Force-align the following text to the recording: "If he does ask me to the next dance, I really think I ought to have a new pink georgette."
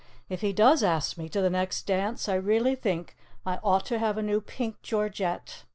"If 0.29 0.41
he 0.41 0.51
does 0.51 0.81
ask 0.81 1.15
me 1.15 1.29
to 1.29 1.41
the 1.41 1.49
next 1.51 1.83
dance, 1.85 2.27
I 2.27 2.33
really 2.33 2.73
think 2.73 3.15
I 3.45 3.57
ought 3.63 3.85
to 3.85 3.99
have 3.99 4.17
a 4.17 4.23
new 4.23 4.41
pink 4.41 4.81
georgette." 4.81 5.61